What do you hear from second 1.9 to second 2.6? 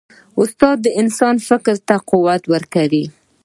قوت